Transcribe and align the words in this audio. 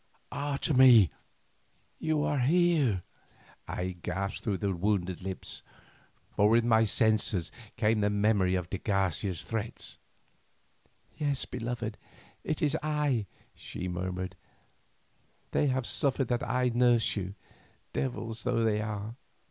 "Otomie! 0.31 1.11
you 1.99 2.27
here!" 2.39 3.03
I 3.67 3.97
gasped 4.01 4.43
through 4.43 4.57
my 4.59 4.69
wounded 4.69 5.21
lips, 5.21 5.61
for 6.35 6.49
with 6.49 6.63
my 6.65 6.85
senses 6.85 7.51
came 7.77 8.01
the 8.01 8.09
memory 8.09 8.55
of 8.55 8.67
de 8.71 8.79
Garcia's 8.79 9.43
threats. 9.43 9.99
"Yes, 11.17 11.45
beloved, 11.45 11.99
it 12.43 12.63
is 12.63 12.75
I," 12.81 13.27
she 13.53 13.87
murmured; 13.87 14.35
"they 15.51 15.67
have 15.67 15.85
suffered 15.85 16.29
that 16.29 16.49
I 16.49 16.71
nurse 16.73 17.15
you, 17.15 17.35
devils 17.93 18.41
though 18.41 18.63
they 18.63 18.81
are. 18.81 19.13